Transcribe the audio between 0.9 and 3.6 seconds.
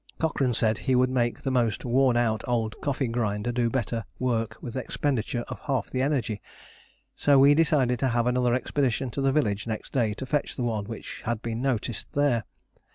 would make the most worn out old coffee grinder